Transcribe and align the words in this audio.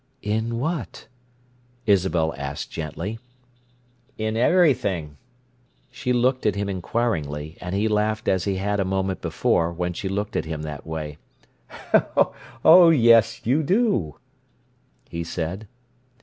"In 0.23 0.57
what?" 0.57 1.05
Isabel 1.85 2.33
asked 2.35 2.71
gently. 2.71 3.19
"In 4.17 4.35
everything!" 4.35 5.17
She 5.91 6.11
looked 6.11 6.47
at 6.47 6.55
him 6.55 6.67
inquiringly, 6.67 7.55
and 7.61 7.75
he 7.75 7.87
laughed 7.87 8.27
as 8.27 8.45
he 8.45 8.55
had 8.55 8.79
a 8.79 8.83
moment 8.83 9.21
before, 9.21 9.71
when 9.71 9.93
she 9.93 10.09
looked 10.09 10.35
at 10.35 10.45
him 10.45 10.63
that 10.63 10.87
way. 10.87 11.19
"Oh, 12.65 12.89
yes, 12.89 13.41
you 13.45 13.61
do!" 13.61 14.15
he 15.07 15.23
said. 15.23 15.67